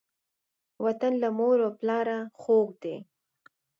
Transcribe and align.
وطن 0.85 1.13
له 1.23 1.29
مور 1.37 1.57
او 1.65 1.71
پلاره 1.79 2.19
خووږ 2.39 2.69
دی. 2.83 2.97